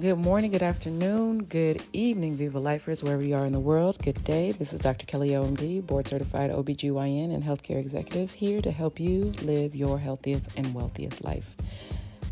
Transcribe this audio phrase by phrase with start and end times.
[0.00, 3.98] Good morning, good afternoon, good evening, Viva Lifers, wherever you are in the world.
[4.02, 4.52] Good day.
[4.52, 5.04] This is Dr.
[5.04, 10.48] Kelly OMD, board certified OBGYN and healthcare executive, here to help you live your healthiest
[10.56, 11.54] and wealthiest life.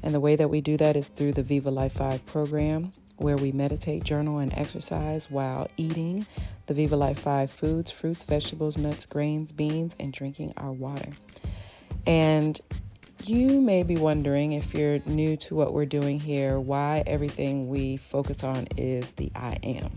[0.03, 3.37] And the way that we do that is through the Viva Life 5 program, where
[3.37, 6.27] we meditate, journal, and exercise while eating
[6.69, 11.11] the Viva Life 5 foods, fruits, vegetables, nuts, grains, beans, and drinking our water.
[12.07, 12.59] And
[13.25, 17.97] you may be wondering if you're new to what we're doing here, why everything we
[17.97, 19.91] focus on is the I am.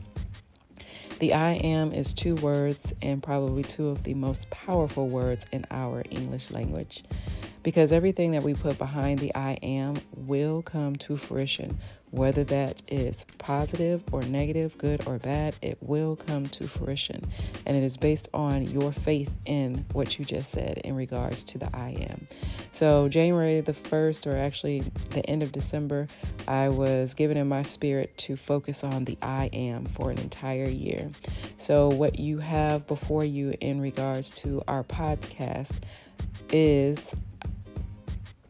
[1.20, 5.66] The I am is two words and probably two of the most powerful words in
[5.70, 7.04] our English language
[7.64, 11.78] because everything that we put behind the I am will come to fruition
[12.12, 17.24] whether that is positive or negative, good or bad, it will come to fruition.
[17.66, 21.58] And it is based on your faith in what you just said in regards to
[21.58, 22.28] the I am.
[22.74, 24.82] So, January the 1st, or actually
[25.12, 26.08] the end of December,
[26.48, 30.70] I was given in my spirit to focus on the I am for an entire
[30.70, 31.10] year.
[31.58, 35.74] So, what you have before you in regards to our podcast
[36.50, 37.16] is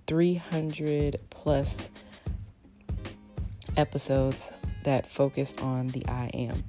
[0.07, 1.89] 300 plus
[3.77, 6.63] episodes that focus on the I am.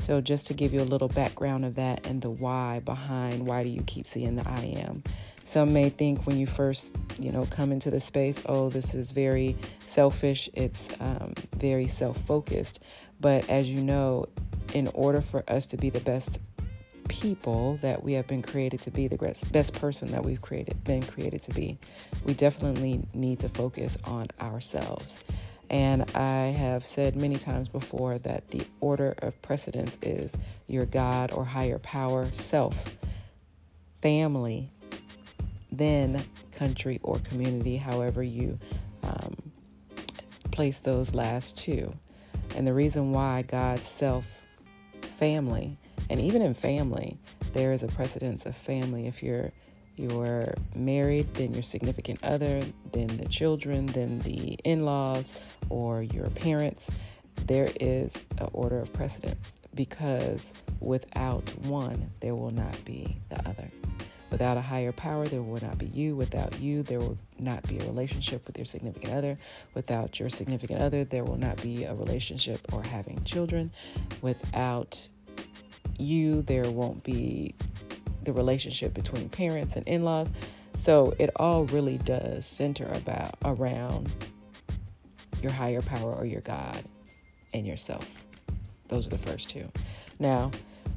[0.00, 3.62] So, just to give you a little background of that and the why behind why
[3.64, 5.02] do you keep seeing the I am.
[5.42, 9.12] Some may think when you first, you know, come into the space, oh, this is
[9.12, 10.50] very selfish.
[10.52, 12.80] It's um, very self-focused.
[13.18, 14.26] But as you know,
[14.74, 16.38] in order for us to be the best
[17.08, 19.16] people that we have been created to be, the
[19.50, 21.78] best person that we've created, been created to be,
[22.24, 25.18] we definitely need to focus on ourselves.
[25.70, 31.30] And I have said many times before that the order of precedence is your God
[31.32, 32.96] or higher power, self,
[34.00, 34.70] family,
[35.70, 38.58] then country or community, however you
[39.02, 39.36] um,
[40.50, 41.94] place those last two.
[42.56, 44.40] And the reason why God's self,
[45.18, 45.76] family,
[46.08, 47.18] and even in family,
[47.52, 49.06] there is a precedence of family.
[49.06, 49.52] If you're
[49.98, 55.34] you're married, then your significant other, then the children, then the in laws,
[55.70, 56.90] or your parents,
[57.46, 63.68] there is an order of precedence because without one, there will not be the other.
[64.30, 66.14] Without a higher power, there will not be you.
[66.14, 69.36] Without you, there will not be a relationship with your significant other.
[69.74, 73.70] Without your significant other, there will not be a relationship or having children.
[74.20, 75.08] Without
[75.98, 77.54] you, there won't be
[78.22, 80.30] the relationship between parents and in-laws.
[80.76, 84.10] So it all really does center about around
[85.42, 86.84] your higher power or your God
[87.52, 88.24] and yourself.
[88.88, 89.70] Those are the first two.
[90.18, 90.50] Now,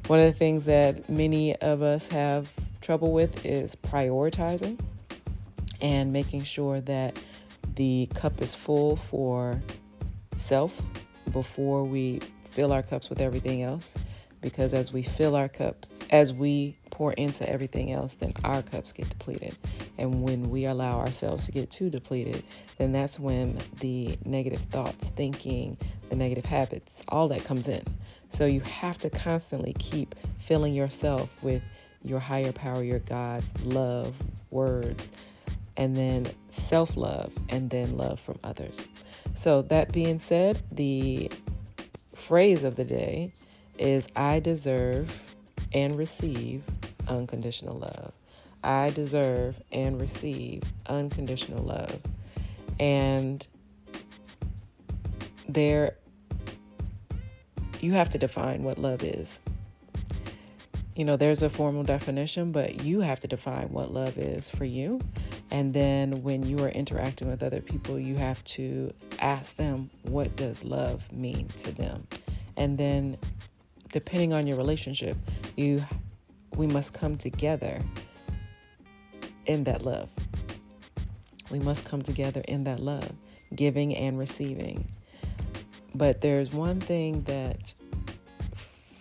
[0.06, 4.78] one of the things that many of us have trouble with is prioritizing
[5.80, 7.16] and making sure that
[7.76, 9.60] the cup is full for
[10.36, 10.82] self
[11.32, 13.94] before we fill our cups with everything else.
[14.40, 18.92] Because as we fill our cups, as we pour into everything else, then our cups
[18.92, 19.56] get depleted.
[19.98, 22.44] And when we allow ourselves to get too depleted,
[22.78, 25.76] then that's when the negative thoughts, thinking,
[26.10, 27.82] the negative habits, all that comes in.
[28.28, 31.62] So you have to constantly keep filling yourself with
[32.04, 34.14] your higher power, your God's love,
[34.50, 35.12] words,
[35.76, 38.86] and then self love, and then love from others.
[39.34, 41.30] So, that being said, the
[42.14, 43.32] phrase of the day
[43.78, 45.34] is I deserve
[45.72, 46.62] and receive
[47.12, 48.12] unconditional love.
[48.64, 52.00] I deserve and receive unconditional love.
[52.78, 53.46] And
[55.48, 55.96] there,
[57.80, 59.38] you have to define what love is.
[60.94, 64.64] You know, there's a formal definition, but you have to define what love is for
[64.64, 65.00] you.
[65.50, 70.34] And then when you are interacting with other people, you have to ask them, what
[70.36, 72.06] does love mean to them?
[72.56, 73.16] And then,
[73.90, 75.16] depending on your relationship,
[75.56, 75.84] you
[76.56, 77.80] we must come together
[79.46, 80.08] in that love.
[81.50, 83.12] We must come together in that love,
[83.54, 84.88] giving and receiving.
[85.94, 87.74] But there's one thing that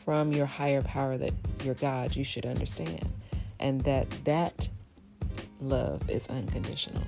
[0.03, 1.33] from your higher power that
[1.63, 3.09] your God you should understand
[3.59, 4.67] and that that
[5.61, 7.03] love is unconditional.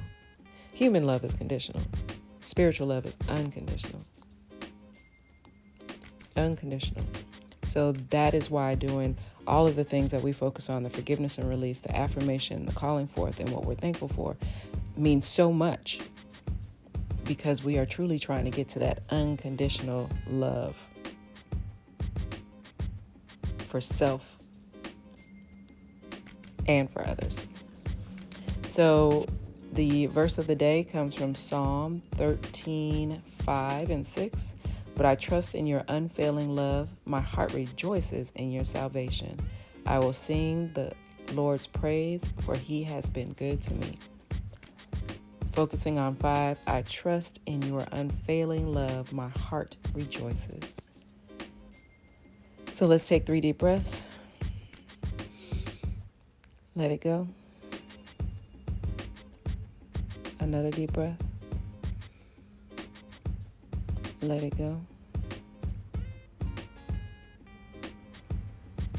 [0.73, 1.81] Human love is conditional.
[2.41, 4.01] Spiritual love is unconditional.
[6.35, 7.03] Unconditional.
[7.63, 9.17] So that is why doing
[9.47, 12.71] all of the things that we focus on the forgiveness and release, the affirmation, the
[12.73, 14.35] calling forth, and what we're thankful for
[14.95, 15.99] means so much
[17.25, 20.81] because we are truly trying to get to that unconditional love
[23.67, 24.37] for self
[26.67, 27.41] and for others.
[28.67, 29.25] So,
[29.73, 34.53] the verse of the day comes from Psalm 13 5 and 6.
[34.95, 36.89] But I trust in your unfailing love.
[37.05, 39.37] My heart rejoices in your salvation.
[39.85, 40.93] I will sing the
[41.33, 43.97] Lord's praise, for he has been good to me.
[45.53, 49.13] Focusing on five, I trust in your unfailing love.
[49.13, 50.77] My heart rejoices.
[52.73, 54.07] So let's take three deep breaths.
[56.75, 57.27] Let it go.
[60.39, 61.21] Another deep breath.
[64.23, 64.79] Let it go.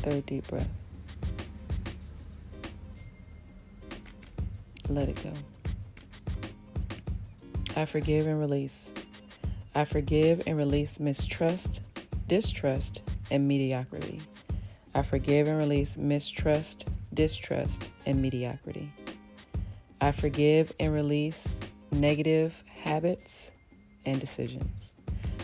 [0.03, 0.69] Third deep breath.
[4.91, 5.32] Let it go.
[7.75, 8.93] I forgive and release.
[9.75, 11.81] I forgive and release mistrust,
[12.29, 14.21] distrust, and mediocrity.
[14.94, 18.93] I forgive and release mistrust, distrust, and mediocrity.
[20.03, 21.61] I forgive and release
[21.93, 23.53] negative habits
[24.05, 24.93] and decisions.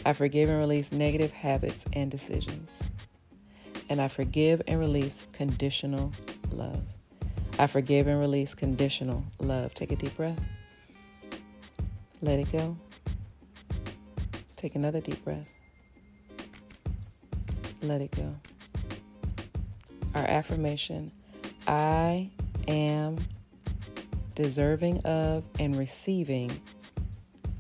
[0.05, 2.89] I forgive and release negative habits and decisions.
[3.89, 6.13] And I forgive and release conditional
[6.51, 6.83] love.
[7.59, 9.75] I forgive and release conditional love.
[9.75, 10.41] Take a deep breath.
[12.23, 12.77] Let it go.
[14.57, 15.53] Take another deep breath.
[17.83, 18.35] Let it go.
[20.15, 21.13] Our affirmation
[21.67, 22.31] I
[22.69, 23.19] am
[24.35, 26.51] deserving of and receiving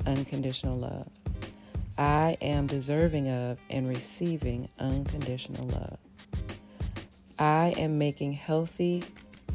[0.06, 1.08] unconditional love.
[1.98, 5.98] I am deserving of and receiving unconditional love.
[7.38, 9.04] I am making healthy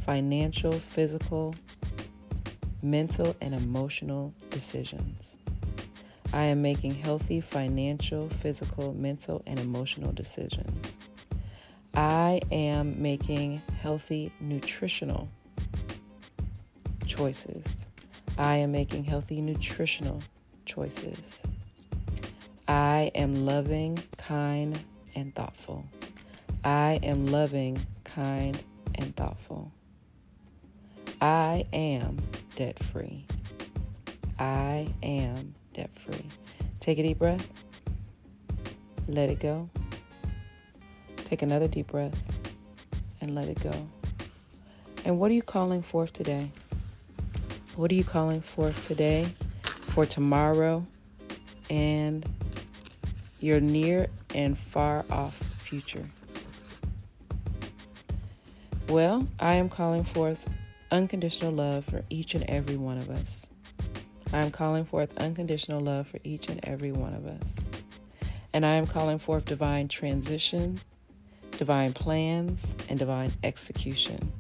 [0.06, 1.56] financial, physical,
[2.82, 5.38] mental, and emotional decisions.
[6.34, 10.98] I am making healthy financial, physical, mental, and emotional decisions.
[11.94, 15.30] I am making healthy nutritional
[17.06, 17.88] choices.
[18.38, 20.22] I am making healthy nutritional
[20.66, 21.44] choices.
[22.68, 24.80] I am loving, kind,
[25.16, 25.86] and thoughtful.
[26.64, 28.62] I am loving, kind,
[28.96, 29.72] and thoughtful.
[31.22, 32.18] I am
[32.56, 33.26] debt free.
[34.40, 36.26] I am debt free.
[36.80, 37.48] Take a deep breath.
[39.08, 39.70] Let it go.
[41.18, 42.20] Take another deep breath
[43.22, 43.74] and let it go.
[45.04, 46.50] And what are you calling forth today?
[47.76, 49.26] What are you calling forth today,
[49.62, 50.86] for tomorrow,
[51.70, 52.26] and
[53.46, 56.10] your near and far off future?
[58.90, 60.50] Well, I am calling forth
[60.92, 63.48] unconditional love for each and every one of us.
[64.34, 67.58] I am calling forth unconditional love for each and every one of us.
[68.52, 70.80] And I am calling forth divine transition,
[71.52, 74.32] divine plans, and divine execution.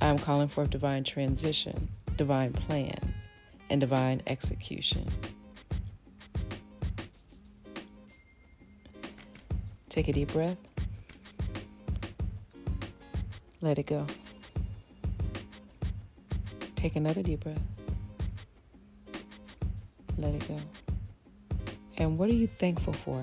[0.00, 3.04] I am calling forth divine transition, divine plans,
[3.68, 5.06] and divine execution.
[9.92, 10.56] Take a deep breath.
[13.60, 14.06] Let it go.
[16.76, 17.60] Take another deep breath.
[20.16, 20.56] Let it go.
[21.98, 23.22] And what are you thankful for?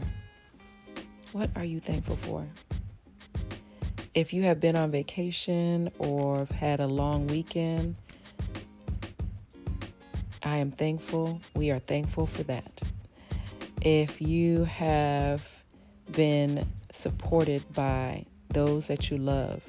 [1.31, 2.45] What are you thankful for?
[4.13, 7.95] If you have been on vacation or had a long weekend,
[10.43, 11.41] I am thankful.
[11.55, 12.79] We are thankful for that.
[13.81, 15.48] If you have
[16.11, 19.65] been supported by those that you love,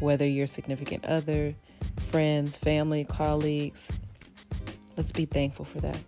[0.00, 1.54] whether your significant other,
[1.98, 3.88] friends, family, colleagues.
[4.96, 5.98] Let's be thankful for that.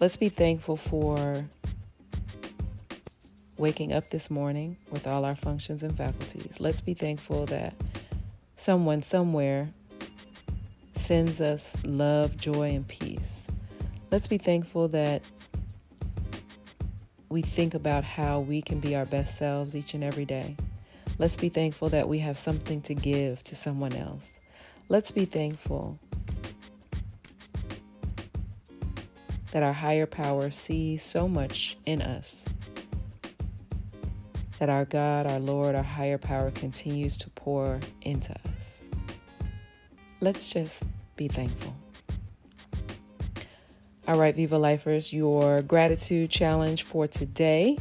[0.00, 1.46] Let's be thankful for
[3.56, 6.60] waking up this morning with all our functions and faculties.
[6.60, 7.74] Let's be thankful that
[8.56, 9.70] someone somewhere
[10.92, 13.46] sends us love, joy, and peace.
[14.10, 15.22] Let's be thankful that
[17.28, 20.56] we think about how we can be our best selves each and every day.
[21.18, 24.38] Let's be thankful that we have something to give to someone else.
[24.88, 25.98] Let's be thankful
[29.52, 32.44] that our higher power sees so much in us,
[34.58, 38.82] that our God, our Lord, our higher power continues to pour into us.
[40.20, 40.84] Let's just
[41.16, 41.74] be thankful.
[44.08, 47.76] All right, Viva Lifers, your gratitude challenge for today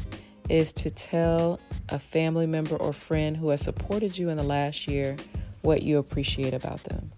[0.50, 4.88] is to tell a family member or friend who has supported you in the last
[4.88, 5.18] year
[5.62, 7.12] what you appreciate about them.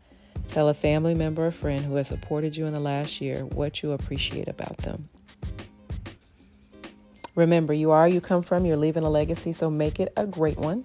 [0.50, 3.82] Tell a family member or friend who has supported you in the last year what
[3.82, 5.08] you appreciate about them.
[7.36, 10.58] Remember, you are, you come from, you're leaving a legacy, so make it a great
[10.58, 10.84] one.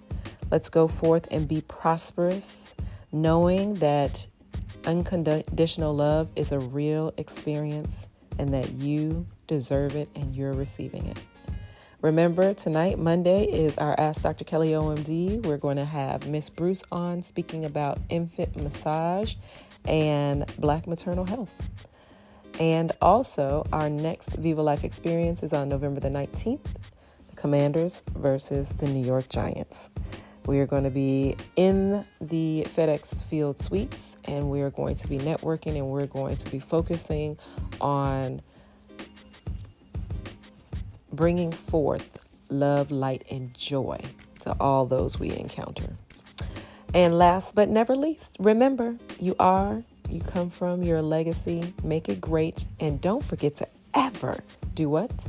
[0.53, 2.73] Let's go forth and be prosperous,
[3.11, 4.29] knowing that
[4.85, 8.07] unconditional love is a real experience
[8.39, 11.19] and that you deserve it and you're receiving it.
[12.01, 14.45] Remember, tonight, Monday, is our Ask Dr.
[14.45, 15.47] Kelly OMD.
[15.47, 19.35] We're going to have Miss Bruce on speaking about infant massage
[19.85, 21.55] and black maternal health.
[22.59, 26.67] And also, our next Viva Life experience is on November the 19th
[27.29, 29.91] the Commanders versus the New York Giants.
[30.45, 35.09] We are going to be in the FedEx Field Suites and we are going to
[35.09, 37.39] be networking and we're going to be focusing
[37.81, 38.43] on
[41.13, 44.01] bringing forth love, light, and joy
[44.41, 45.91] to all those we encounter.
[46.95, 51.73] And last but never least, remember you are, you come from, your legacy.
[51.83, 52.67] Make it great.
[52.81, 54.43] And don't forget to ever
[54.75, 55.29] do what?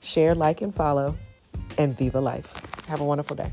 [0.00, 1.16] Share, like, and follow,
[1.78, 2.54] and viva life.
[2.86, 3.50] Have a wonderful day.